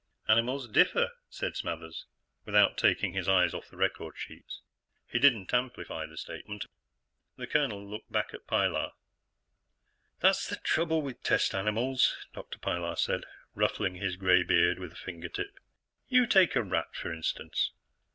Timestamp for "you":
16.07-16.25